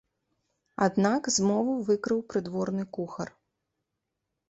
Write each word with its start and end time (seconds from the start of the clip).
Аднак 0.85 1.29
змову 1.37 1.77
выкрыў 1.91 2.19
прыдворны 2.33 2.91
кухар. 2.99 3.29